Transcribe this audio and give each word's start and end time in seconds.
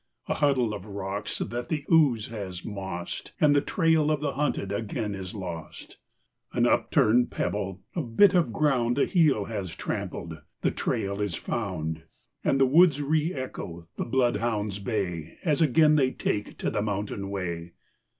A 0.27 0.33
huddle 0.33 0.73
of 0.73 0.83
rocks 0.87 1.37
that 1.37 1.69
the 1.69 1.85
ooze 1.91 2.29
has 2.29 2.65
mossed 2.65 3.33
And 3.39 3.55
the 3.55 3.61
trail 3.61 4.09
of 4.09 4.19
the 4.19 4.33
hunted 4.33 4.71
again 4.71 5.13
is 5.13 5.35
lost. 5.35 5.97
An 6.53 6.65
upturned 6.65 7.29
pebble, 7.29 7.81
a 7.95 8.01
bit 8.01 8.33
of 8.33 8.51
ground 8.51 8.97
A 8.97 9.05
heel 9.05 9.45
has 9.45 9.75
trampled 9.75 10.39
the 10.61 10.71
trail 10.71 11.21
is 11.21 11.35
found. 11.35 12.01
And 12.43 12.59
the 12.59 12.65
woods 12.65 12.99
reëcho 12.99 13.85
the 13.95 14.05
bloodhounds' 14.05 14.79
bay 14.79 15.37
As 15.45 15.61
again 15.61 15.97
they 15.97 16.09
take 16.09 16.57
to 16.57 16.71
the 16.71 16.81
mountain 16.81 17.29
way. 17.29 17.73